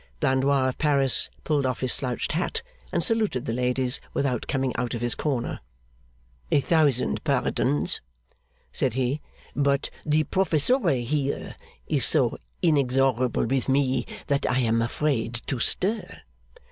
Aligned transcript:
Blandois 0.19 0.67
of 0.69 0.79
Paris 0.79 1.29
pulled 1.43 1.63
off 1.63 1.81
his 1.81 1.93
slouched 1.93 2.31
hat, 2.31 2.63
and 2.91 3.03
saluted 3.03 3.45
the 3.45 3.53
ladies 3.53 4.01
without 4.15 4.47
coming 4.47 4.75
out 4.75 4.95
of 4.95 5.01
his 5.01 5.13
corner. 5.13 5.59
'A 6.51 6.59
thousand 6.61 7.23
pardons!' 7.23 8.01
said 8.73 8.95
he. 8.95 9.21
'But 9.55 9.91
the 10.03 10.23
Professore 10.23 10.89
here 10.89 11.55
is 11.85 12.03
so 12.03 12.39
inexorable 12.63 13.45
with 13.45 13.69
me, 13.69 14.07
that 14.25 14.47
I 14.49 14.57
am 14.61 14.81
afraid 14.81 15.35
to 15.45 15.59
stir. 15.59 16.21